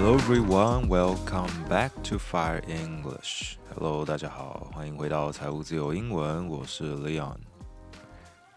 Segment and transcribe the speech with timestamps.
[0.00, 3.56] Hello everyone, welcome back to Fire English.
[3.74, 7.34] Hello，大家好，欢迎回到财务自由英文，我是 Leon。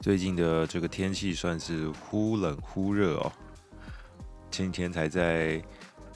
[0.01, 3.31] 最近的这个天气算是忽冷忽热哦。
[4.51, 5.59] 前天才在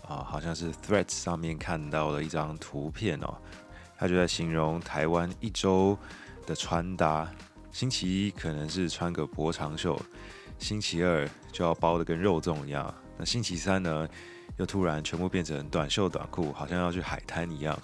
[0.08, 3.36] 啊，好像是 Threads 上面看到了一张图片哦，
[3.98, 5.98] 他就在形容台湾一周
[6.46, 7.28] 的穿搭。
[7.72, 10.00] 星期一可能是穿个薄长袖，
[10.60, 14.08] 星期二就要包得跟肉粽一样，那星期三呢，
[14.58, 17.78] 又突然全部变成短袖短裤，好像要去海滩一样。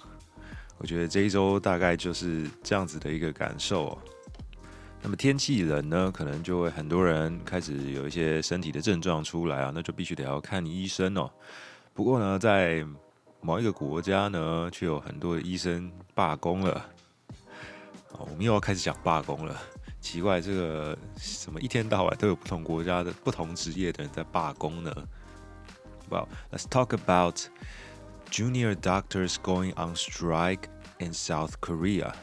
[0.78, 3.98] 我觉得这一周大概就是这样子的一个感受。
[5.04, 11.30] 那么天气冷呢，可能就会很多人开始有一些身体的症状出来啊，那就必须得要看医生哦。
[11.94, 12.86] 不过呢，在
[13.42, 16.86] 某一个国家呢，却有很多的医生罢工了。
[18.12, 19.60] 我们又要开始讲罢工了。
[20.00, 24.92] 奇怪，这个什么一天到晚都有不同国家的不同职业的人在罢工呢
[26.11, 27.49] ？Well, let's talk about
[28.31, 32.15] junior doctors going on strike in South Korea.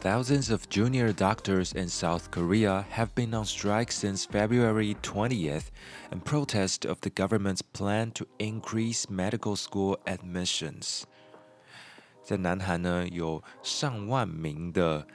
[0.00, 5.70] Thousands of junior doctors in South Korea have been on strike since February 20th
[6.10, 11.04] in protest of the government's plan to increase medical school admissions.
[12.24, 15.06] 在南韩呢，有上万名的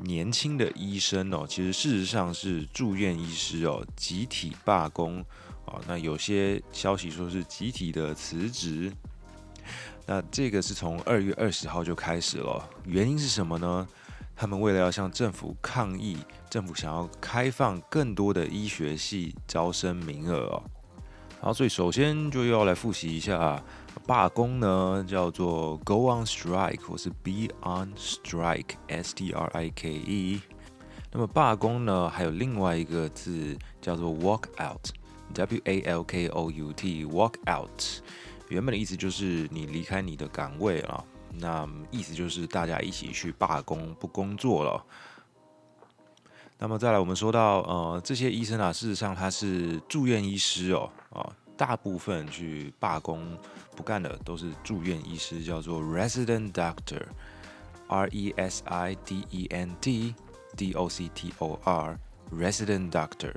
[0.00, 5.24] 年轻的医生哦，其实事实上是住院医师哦，集体罢工
[5.65, 5.81] 哦。
[5.87, 8.91] 那有些消息说是集体的辞职。
[10.05, 13.87] 那这个是从二月二十号就开始了，原因是什么呢？
[14.35, 16.17] 他们为了要向政府抗议，
[16.49, 20.63] 政府想要开放更多的医学系招生名额哦。
[21.39, 23.63] 好，所以首先就要来复习一下。
[24.05, 30.41] 罢工呢，叫做 go on strike 或是 be on strike，S T R I K E。
[31.11, 34.89] 那么罢工呢，还有另外一个字叫做 walk out”
[35.33, 38.01] W a l k o u t walk out，。
[38.49, 44.85] 原本的意思就是你离开你的岗位了，那意思就是大家一起去罢工，不工作了。
[46.59, 51.35] 那么再来，我们说到呃，这些医生啊，事实上他是住院医师哦，啊。
[51.55, 53.37] 大部分去罢工
[53.75, 60.15] 不干的都是住院医师，叫做 resident doctor，R E S I D E N T
[60.57, 63.35] D O C T O R，resident doctor。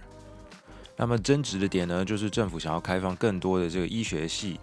[0.96, 4.58] 那么争执的点呢，就是政府想要开放更多的这个医学系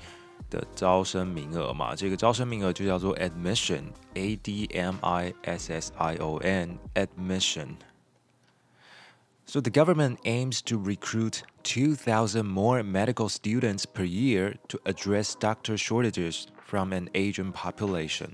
[0.49, 7.75] 的招生名额嘛，这个招生名额就叫做 admission，A D M I S S I O N，admission。
[9.45, 16.45] So the government aims to recruit 2,000 more medical students per year to address doctor shortages
[16.65, 18.29] from an aging population.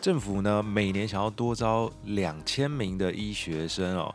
[0.00, 4.12] 政府呢，每年想要多招两千名的医学生哦，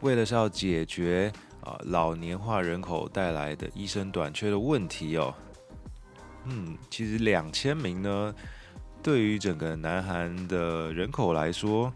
[0.00, 1.32] 为了是要解决
[1.66, 5.34] 啊老年化人口带来的医生短缺的问题哦。
[6.44, 8.32] 嗯，其实两千名呢，
[9.02, 11.92] 对于整个南韩的人口来说，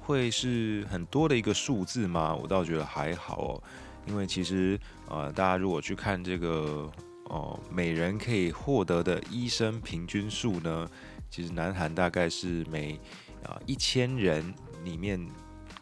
[0.00, 2.34] 会是很多的一个数字吗？
[2.34, 3.62] 我倒觉得还好哦，
[4.06, 4.78] 因为其实
[5.08, 6.86] 呃，大家如果去看这个
[7.30, 10.86] 哦、每人可以获得的医生平均数呢，
[11.30, 13.00] 其实南韩大概是每
[13.42, 14.52] 啊一千人
[14.84, 15.18] 里面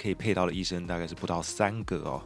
[0.00, 2.22] 可以配到的医生大概是不到三个哦。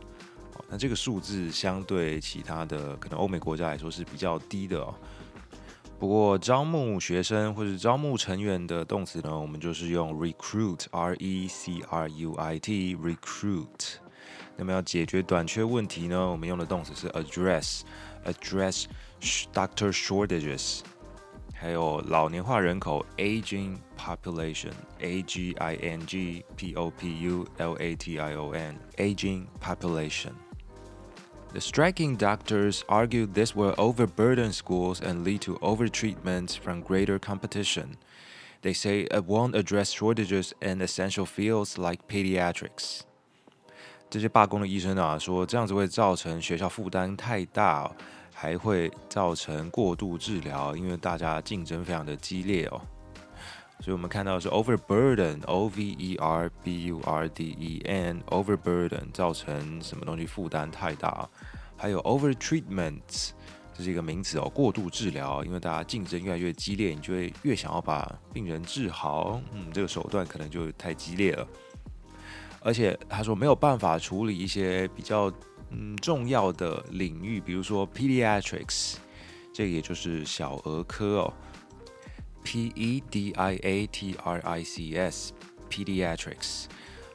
[0.69, 4.95] 那这个数字相对其他的可能欧美国家来说是比较低的哦。
[5.99, 13.95] 不过招募学生或者招募成员的动词呢，我们就是用 recruit，R E C R U I T，recruit。
[14.57, 18.85] 那么要解决短缺问题呢，我们用的动词是 address，address
[19.53, 20.81] doctor shortages。
[21.55, 28.51] 还有老年化人口 aging population，A G I N G P O P U L A T I O
[28.51, 30.33] N，aging population。
[31.54, 37.98] The striking doctors argue this will overburden schools and lead to overtreatment from greater competition.
[38.62, 43.02] They say it won't address shortages in essential fields like pediatrics.
[44.12, 47.92] 这些罢工的医生啊，说这样子会造成学校负担太大，
[48.34, 52.82] 还会造成过度治疗，因为大家竞争非常的激烈哦。
[53.81, 61.29] 所以我们看到是 overburden，O V E R B U R D E N，overburden 造成什么东西负担太大？
[61.77, 63.33] 还有 overtreatment，
[63.75, 71.47] 这是一个名词哦，过度治疗，因为大家竞争越来越激烈，你就会越想要把病人治好，嗯，这个手段可能就太激烈了。
[72.61, 75.31] 而且他说没有办法处理一些比较
[75.69, 78.95] 嗯重要的领域，比如说 pediatrics，
[79.53, 81.35] 这个也就是小儿科哦。
[82.45, 86.67] P E D I A T R I C S，Pediatrics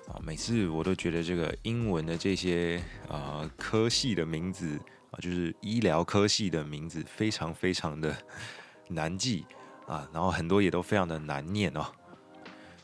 [0.10, 4.78] 啊，每次我都觉得这个英文的这些啊科系的名字
[5.12, 8.18] 啊，就是医疗科系的名字，非常非常的
[8.90, 9.46] 难记
[9.88, 11.86] 啊，然后很多也都非常的难念哦。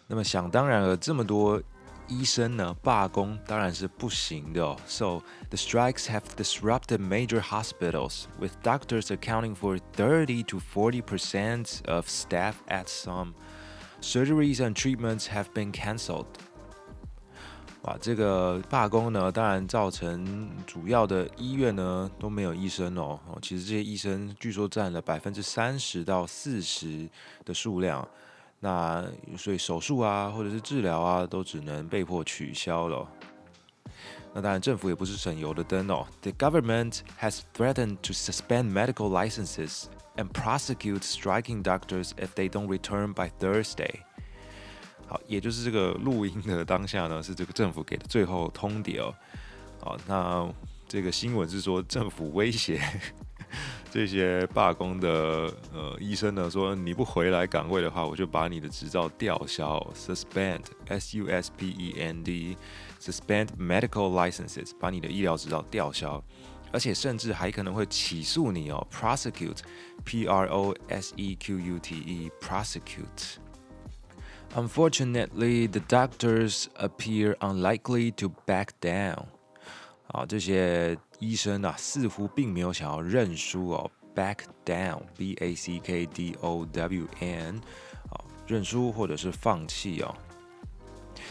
[0.07, 1.61] 那么想当然了，这么多
[2.08, 4.76] 医生呢罢工当然是不行的哦。
[4.86, 12.08] So the strikes have disrupted major hospitals, with doctors accounting for 30 to 40 percent of
[12.08, 13.34] staff at some
[14.02, 16.26] surgeries and treatments have been cancelled.
[17.82, 23.18] 哇，这个罢工呢，当然造成主要的医院呢都没有医生哦。
[23.28, 27.08] 哦，其实这些医生据说占了百分之三十到四十
[27.44, 28.06] 的数量。
[28.59, 29.05] 那
[29.37, 33.07] 所以手术啊，或者是治疗啊，都只能被迫取消了。
[34.33, 36.05] 那当然，政府也不是省油的灯哦。
[36.21, 39.85] The government has threatened to suspend medical licenses
[40.17, 44.01] and prosecute striking doctors if they don't return by Thursday。
[45.07, 49.15] 好，也就是这个录音的当下呢，是这个政府给的最后通牒哦。
[49.79, 50.49] 好，那
[50.87, 52.81] 这个新闻是说政府威胁。
[53.95, 55.09] 这些罢工的
[55.73, 66.21] 呃医生呢说，你不回来岗位的话，我就把你的执照吊销，suspend，s u s p e n d，suspend medical licenses，把你的医疗执照吊销，
[66.73, 73.37] 而且甚至还可能会起诉你哦，prosecute，p r o s e q u t e，prosecute。
[74.55, 79.27] Unfortunately, the doctors appear unlikely to back down.
[80.07, 87.55] 啊，这些医生啊，似乎并没有想要认输哦，back down，b a c k d o w n，
[88.09, 90.15] 啊，认输或者是放弃哦。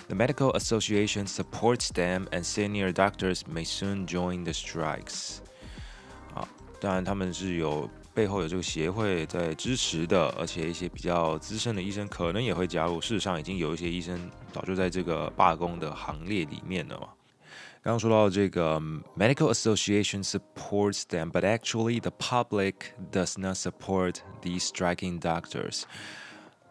[0.09, 5.39] The medical association supports them, and senior doctors may soon join the strikes。
[6.35, 6.47] 啊，
[6.81, 13.01] 当然他们是有背后有这个协会在支持的，而且一些比较资深的医生可能也会加入。
[13.01, 17.09] 事实上，已经有一些医生早就在这个罢工的行列里面了嘛。
[17.85, 18.81] 刚刚说到这个
[19.15, 22.77] medical association supports them, but actually the public
[23.13, 25.83] does not support these striking doctors。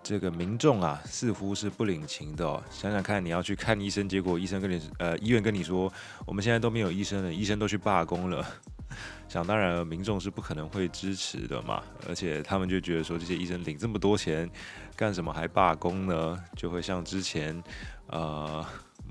[0.02, 2.64] 这个民众啊，似乎是不领情的。
[2.72, 5.94] 想想看，你要去看医生，结果医生跟你呃医院跟你说，
[6.26, 8.44] 我们现在都没有医生了，医生都去罢工了。
[9.30, 11.84] 想当然，民众是不可能会支持的嘛。
[12.10, 14.50] 而且他们就觉得说，这些医生领这么多钱，
[14.96, 16.44] 干什么还罢工呢？
[16.58, 17.64] 就会像之前
[18.08, 18.66] 呃。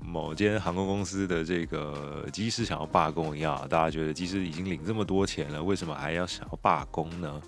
[0.05, 7.41] 某间航空公司的这个机师想要罢工一样，大家觉得机师已经领这么多钱了，为什么还要想要罢工呢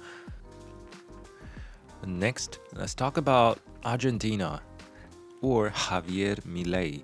[2.06, 4.60] ？Next, let's talk about Argentina
[5.42, 7.02] or Javier Milei。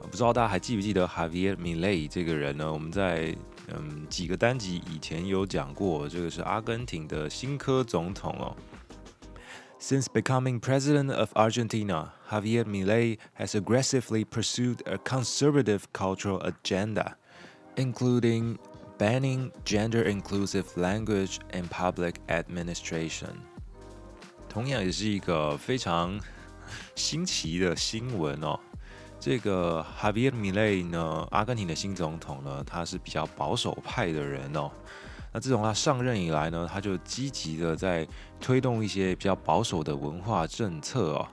[0.00, 2.72] 不知道大家还记不记得 Javier Milei 这个人呢？
[2.72, 3.36] 我们在
[3.68, 8.56] 嗯几个单集以前有讲过，这个是阿根廷的新科总统哦。
[9.79, 17.17] Since becoming president of Argentina, Javier Milei has aggressively pursued a conservative cultural agenda,
[17.75, 18.57] including
[18.97, 23.35] banning gender-inclusive language in public administration.
[24.47, 26.17] 同样也是一个非常
[26.95, 28.57] 新奇的新闻哦。
[29.19, 34.71] 这个 Javier Milei 呢，阿根廷的新总统呢，他是比较保守派的人哦。
[35.38, 38.06] 自从他上任以来呢，他就积极的在
[38.40, 41.28] 推动一些比较保守的文化政策哦。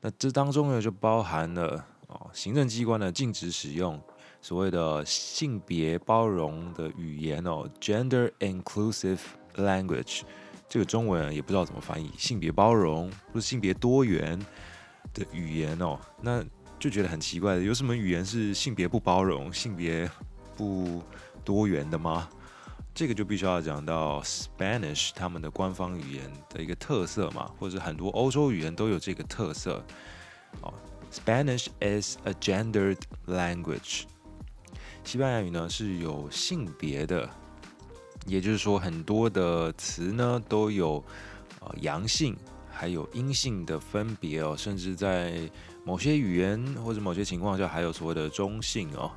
[0.00, 4.00] 那这当中呢，就包含了哦，行政机关呢禁止使用
[4.40, 9.18] 所谓的性别包容的语言哦，gender inclusive
[9.56, 10.22] language，
[10.68, 14.38] 这个中文也不知道怎么翻译，性别包容或是性别多元
[15.12, 16.42] 的语言哦，那
[16.78, 20.10] 就觉得很奇怪的，有什么语言是性别不包容、性别
[20.56, 21.02] 不
[21.44, 22.28] 多元的吗？
[23.00, 29.82] 这个就必须要讲到 Spanish 他们的官方语言的一个特色嘛，或者很多欧洲语言都有这个特色。
[30.60, 30.70] 哦
[31.10, 34.02] ，Spanish is a gendered language。
[35.02, 37.26] 西班牙语呢是有性别的，
[38.26, 41.02] 也就是说很多的词呢都有
[41.60, 42.36] 呃阳性
[42.70, 45.50] 还有阴性的分别哦，甚至在
[45.86, 49.10] 某些语言或者某些情况下还有所谓的中性哦。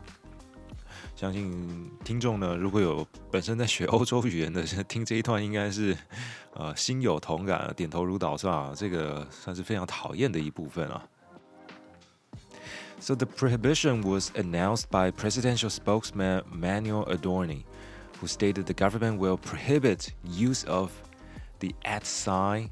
[1.22, 5.96] 相信听众呢，如果有本身在学欧洲语言的，听这一段应该是
[6.54, 8.72] 呃心有同感，点头如捣蒜啊。
[8.76, 11.02] 这个算是非常讨厌的一部分啊。
[13.00, 17.64] So the prohibition was announced by presidential spokesman Manuel Adorni,
[18.20, 20.90] who stated the government will prohibit use of
[21.60, 22.70] the at sign,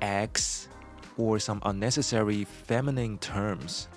[0.00, 0.68] X,
[1.16, 3.88] or some unnecessary feminine terms.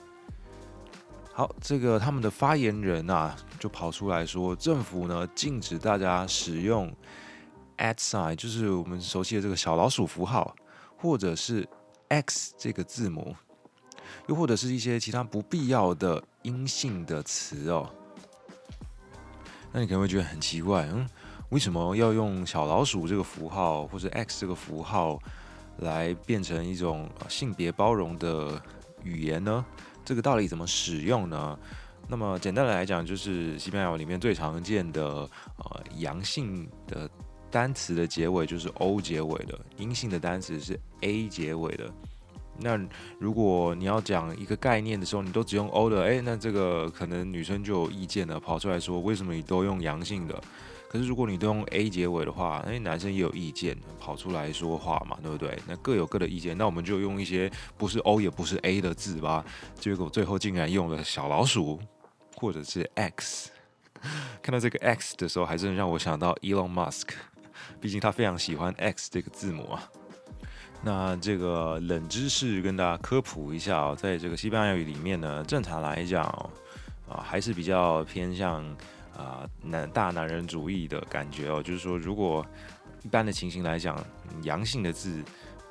[1.40, 6.94] 好，这个他们的发言人啊，就跑出来说，政府呢禁止大家使用
[7.78, 10.54] at sign，就是我们熟悉的这个小老鼠符号，
[10.98, 11.66] 或者是
[12.08, 13.34] X 这个字母，
[14.26, 17.88] 又或者是一些其他不必要的阴性的词哦。
[19.72, 21.08] 那你可能会觉得很奇怪，嗯，
[21.48, 25.18] 为什么要用小老鼠这个符号或者 X 这个符号
[25.78, 28.60] 来变成一种性别包容的
[29.02, 29.64] 语言呢？
[30.10, 31.56] 这个到底怎么使用呢？
[32.08, 35.02] 那么简单的来讲，就是西班牙语里面最常见的
[35.58, 37.08] 呃阳性的
[37.48, 41.88] 单词的结尾就是 O 结尾的，阴性的单词是 A 结尾的。
[42.58, 42.76] 那
[43.20, 50.42] 如果你要讲一个概念的时候，你都只用 O 的，诶，那这个可能女生就有意见了，跑出来说为什么你都用阳性的？
[50.92, 55.56] 可是如果你都用 A 结尾的话，诶，男生也有意见，跑出来说话嘛，对不对？
[55.68, 59.44] 那各有各的意见，那我们就用一些不是 O 也不是 A 的字吧。
[59.78, 61.78] 结果最后竟然用了小老鼠，
[62.34, 63.52] 或者是 X。
[64.42, 67.10] 看到这个 X 的时候，还真让我想到 Elon Musk，
[67.80, 69.88] 毕竟他非常喜欢 X 这个字母啊。
[70.82, 76.24] 那这个冷知识跟大家科普一下哦，在这个西班牙语里面呢，正常来讲
[77.06, 78.64] 啊，还是比较偏向
[79.20, 81.62] 啊男大男人主义的感觉哦。
[81.62, 82.44] 就是说，如果
[83.02, 84.02] 一般的情形来讲，
[84.42, 85.22] 阳性的字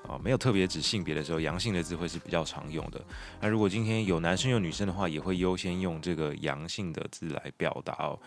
[0.07, 3.01] 啊没有特别指性别的时候，阳性的字会是比较常用的。
[3.41, 8.19] 那如果今天有男生有女生的话，也会优先用这个阳性的字来表达哦。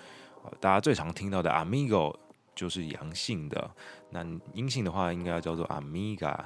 [0.61, 2.14] 大家最常听到的 amigo
[2.55, 3.71] 就是阳性的，
[4.11, 6.37] 那阴性的话应该要叫做 amiga。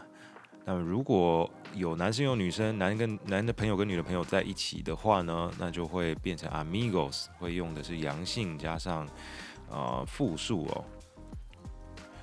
[0.65, 9.07] 那么如果有男生有女生，男跟男的朋友跟女的朋友在一起的话呢，那就会变成 amigos，会用的是阳性加上
[9.69, 10.85] 呃复数哦，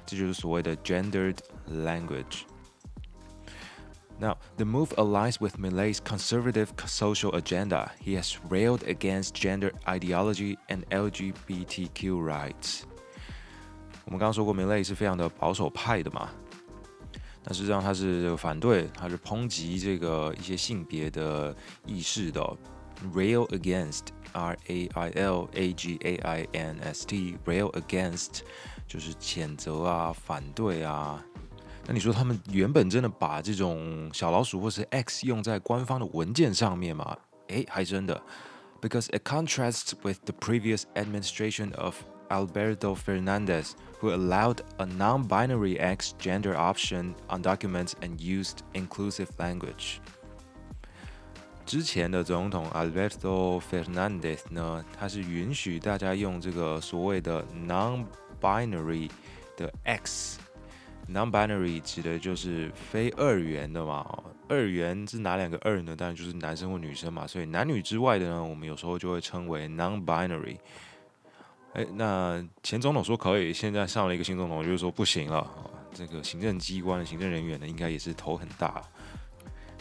[0.07, 1.37] 这就是所谓的 gendered
[1.69, 7.91] language。Now, the move aligns with Milei's conservative social agenda.
[8.05, 12.83] He has railed against gender ideology and LGBTQ rights.
[14.05, 16.31] 我们刚刚说过，Milei 是非常的保守派的嘛。
[17.44, 22.58] 那实际上他是反对，他是抨击这个一些性别的意识的哦。
[23.14, 28.42] Rail against，R A I L A G A I N S T，rail against
[28.88, 31.22] 就是谴责啊、反对啊。
[31.86, 37.18] 那你说他们原本真的把这种小老鼠或是 X 用在官方的文件上面吗？
[37.48, 38.22] 诶，还真的。
[38.80, 41.96] Because it contrasts with the previous administration of
[42.33, 49.99] Alberto Fernandez, who allowed a non-binary X gender option on documents and used inclusive language.
[51.65, 59.11] 之前的总统 Alberto Fernandez 呢，他是允许大家用这个所谓的 non-binary
[59.57, 64.07] 的 X。non-binary 指的就是非二元的嘛。
[64.49, 65.95] 二元是哪两个二呢？
[65.97, 67.27] 当然就是男生或女生嘛。
[67.27, 70.57] 所以男女之外的呢，我们有时候就会称为 non-binary。
[71.74, 75.50] 哎，那前总统说可以，现在上了一个新总统，就是说不行了。
[75.92, 78.82] 这个行政机关的行政人员呢，应该也是头很大。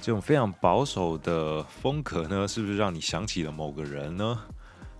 [0.00, 4.38] 这种非常保守的风格呢，是不是让你想起了某个人呢？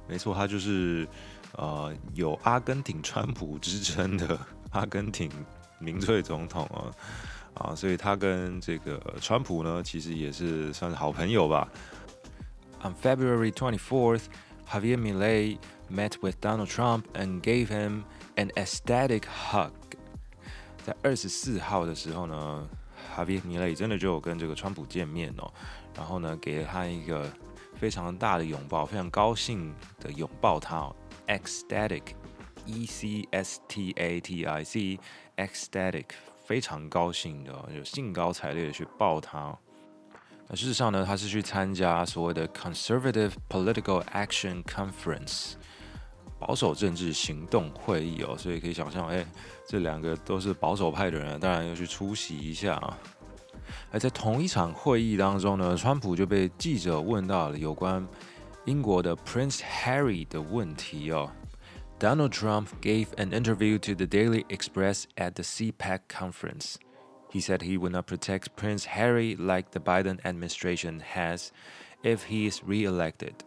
[0.07, 1.09] 没错，他就是
[1.57, 4.39] 呃有阿根廷川普之称的
[4.71, 5.31] 阿根廷
[5.79, 6.93] 民粹总统啊
[7.55, 11.69] 啊，所以他跟这个川普呢，其实也是算是好朋友吧。
[12.83, 14.25] On February twenty fourth,
[14.69, 15.57] Javier Milei
[15.93, 18.05] met with Donald Trump and gave him
[18.37, 19.73] an ecstatic hug。
[20.85, 22.69] 在二十四号的时候呢
[23.17, 25.53] ，Javier Milei 真的就跟这个川普见面哦，
[25.95, 27.31] 然后呢，给了他一个
[27.77, 30.97] 非常大的拥抱，非常高兴的拥抱他哦
[31.29, 36.07] ，ecstatic，e c s t a t i c，ecstatic，
[36.45, 39.57] 非常高兴的，就兴高采烈的去抱他。
[40.49, 45.53] 那事实上呢，他是去参加所谓的 Conservative Political Action Conference。
[46.45, 49.25] 保守政治行动会议哦，所以可以想象，哎，
[49.65, 52.99] 这两个都是保守派的人，当然要去出席一下啊。
[53.93, 58.05] 而在同一场会议当中呢，川普就被记者问到了有关
[58.65, 61.31] 英国的 Prince Harry 的问题哦。
[62.01, 66.75] Donald Trump gave an interview to the Daily Express at the CPAC conference.
[67.31, 71.51] He said he would not protect Prince Harry like the Biden administration has
[72.03, 73.45] if he is re-elected.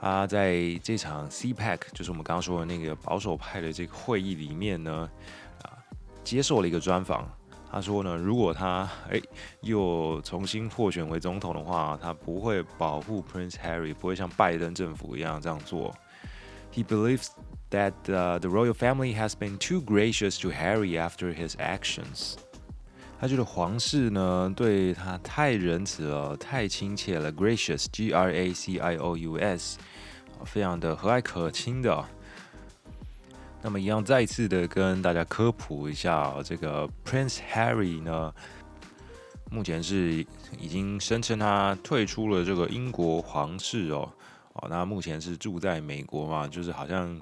[0.00, 5.10] 他在这场 CPAC，就是我们刚刚说的那个保守派的这个会议里面呢，
[5.62, 5.76] 啊，
[6.24, 7.28] 接受了一个专访。
[7.70, 9.22] 他说呢，如果他诶
[9.60, 15.94] 又重新获选为总统的话，他不会保护 Prince Harry，不会像拜登政府一样这样做。
[16.72, 17.26] He believes
[17.70, 22.36] that the royal family has been too gracious to Harry after his actions.
[23.20, 29.78] 他觉得皇室呢对他太仁慈了，太亲切了，gracious，G R A C I O U S，
[30.44, 32.04] 非常的和蔼可亲的。
[33.62, 38.32] 那么一样再次的跟大家科普一下，这个 Prince Harry 呢，
[39.50, 40.24] 目前是
[40.58, 44.10] 已经声称他退出了这个英国皇室哦，
[44.54, 47.20] 哦，那目前是住在美国嘛，就是好像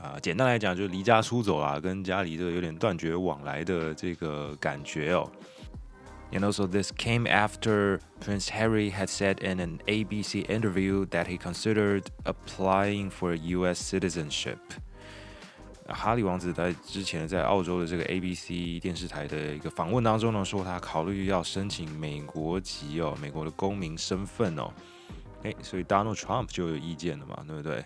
[0.00, 5.28] 啊、简单来讲就是离家出走啊，跟家里这个有点断绝往来的这个感觉哦。
[6.31, 12.05] And also, this came after Prince Harry had said in an ABC interview that he considered
[12.25, 13.79] applying for U.S.
[13.79, 14.57] citizenship.
[15.85, 24.71] 哈利王子在之前在澳洲的这个 ABC 电视台的一个访问当中呢，说他考虑要申请美国籍哦，美国的公民身份哦。
[25.43, 27.83] 诶，所以 Donald Trump 就有意见了嘛，对不对？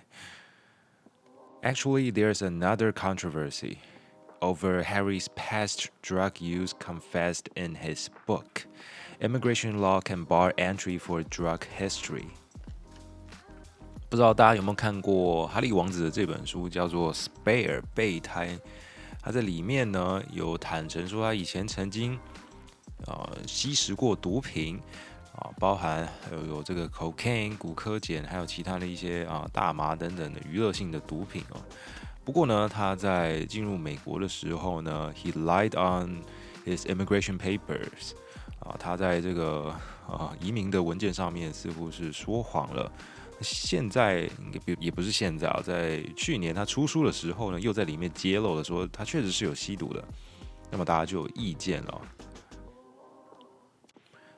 [1.64, 3.78] Actually, there's another controversy.
[4.43, 8.67] Over Harry's past drug use confessed in his book.
[9.21, 12.27] Immigration law can bar entry for drug history.
[14.11, 18.59] 不知道大家有没有看过哈利王子的这本书，叫做《Spare》备胎。
[19.23, 22.19] 他在里面呢有坦诚说，他以前曾经
[23.07, 24.79] 呃吸食过毒品
[25.37, 31.63] 啊，包含有有这个 cocaine 古柯碱，还有其他的一些啊大麻等等的娱乐性的毒品哦。
[32.25, 36.23] 不过呢，他在进入美国的时候呢，he lied on
[36.65, 38.13] his immigration papers，
[38.61, 39.75] 啊，他在这个
[40.09, 42.91] 啊移民的文件上面似乎是说谎了。
[43.41, 50.05] 现在也也不是现在啊，在去年他出书的时候呢，又在里面揭露了说他确实是有吸毒的。
[50.71, 52.01] 那么大家就有意见了。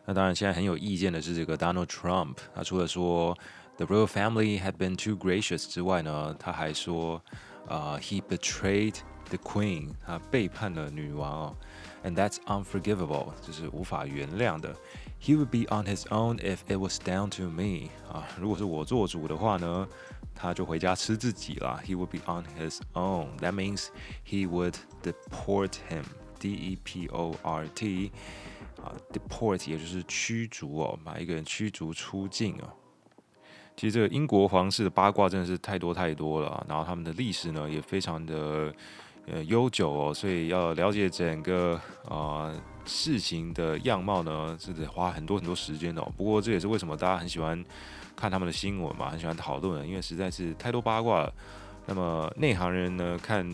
[0.06, 3.36] 那当然，现在很有意见的是这个 Donald Trump，他除了说
[3.76, 7.22] the royal family had been too gracious 之外呢，他还说。
[7.67, 8.95] 啊、uh,，he betrayed
[9.29, 11.55] the queen，他背叛了女王哦，
[12.03, 14.75] and that's unforgivable，这是无法原谅的。
[15.21, 19.87] He would be on his own if it was down to me，啊，如果是我做主的话呢，
[20.33, 21.79] 他就回家吃自己了。
[21.85, 23.89] He would be on his own，that means
[24.25, 28.11] he would deport him，D E P O R T，
[28.81, 32.73] 啊，deport 也就是驱逐哦，把一个人驱逐出境哦。
[33.76, 38.72] 其实这个英国皇室的八卦真的是太多太多了，然后他们的历史呢也非常的
[39.26, 41.74] 呃悠久哦，所以要了解整个
[42.08, 46.00] 啊、呃、事情的样貌呢，是得花很多很多时间的。
[46.16, 47.62] 不过这也是为什么大家很喜欢
[48.14, 51.32] 看他们的新闻嘛，很喜欢讨论，因为实在是太多八卦了。
[51.86, 53.44] 那么内行人呢看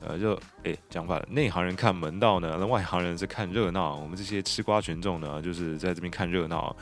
[0.00, 3.96] 呃热诶讲反了，内行人看门道呢，那外行人是看热闹。
[3.96, 6.74] 我们这些吃瓜群众呢，就是在这边看热闹。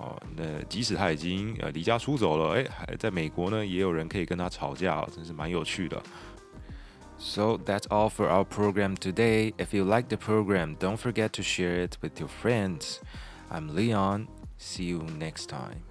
[0.00, 6.02] 哦，那即使他已经呃离家出走了，诶，还在美国呢，也有人可以跟他吵架，真是蛮有趣的。
[7.18, 9.54] So that's all for our program today.
[9.56, 12.98] If you like the program, don't forget to share it with your friends.
[13.50, 14.26] I'm Leon.
[14.58, 15.89] See you next time.